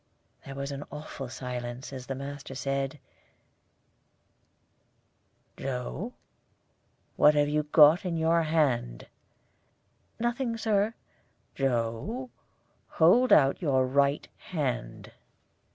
[0.43, 2.99] There was awful silence as the master said,
[5.57, 6.13] "Joe,
[7.17, 7.63] what have you
[8.03, 9.05] in your hand?"
[10.19, 10.95] "Nothing, Sir."
[11.53, 12.31] "Joe,
[12.87, 15.11] hold out your right hand."